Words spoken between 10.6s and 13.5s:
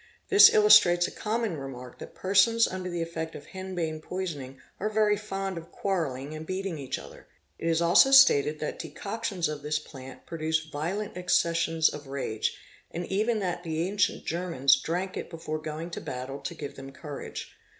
violent accessions of rage, and even